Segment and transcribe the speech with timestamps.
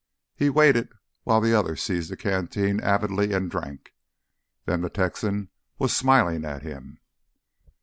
[0.35, 0.89] He waited
[1.25, 3.93] while the other seized the canteen avidly and drank.
[4.65, 6.99] Then the Texan was smiling at him.